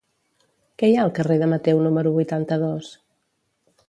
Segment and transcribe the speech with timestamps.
[0.81, 2.91] Què hi ha al carrer de Mateu número vuitanta-dos?